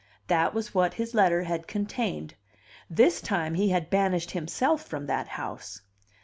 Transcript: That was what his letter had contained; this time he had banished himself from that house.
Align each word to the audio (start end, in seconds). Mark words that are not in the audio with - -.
That 0.25 0.55
was 0.55 0.73
what 0.73 0.95
his 0.95 1.13
letter 1.13 1.43
had 1.43 1.67
contained; 1.67 2.33
this 2.89 3.21
time 3.21 3.53
he 3.53 3.69
had 3.69 3.91
banished 3.91 4.31
himself 4.31 4.83
from 4.83 5.05
that 5.05 5.27
house. 5.27 5.81